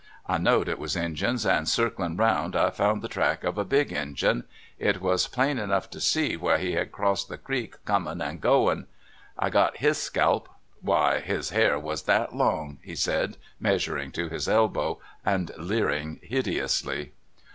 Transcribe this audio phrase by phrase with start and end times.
[0.25, 3.91] I know'd it was Injuns and circliu' round I found the track of a big
[3.91, 4.45] Injun;
[4.79, 8.87] it was plain enough to see where he had crossed the creek comin' and goin'.
[9.37, 10.47] I got his Bkelp—
[10.81, 15.51] why, his har was that long," he said, meas u ring to his elbow, and
[15.55, 17.11] leering hideously.